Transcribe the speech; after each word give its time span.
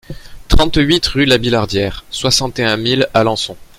trente-huit 0.47 1.05
rue 1.05 1.25
Labillardière, 1.25 2.05
soixante 2.09 2.57
et 2.57 2.63
un 2.63 2.75
mille 2.75 3.07
Alençon 3.13 3.55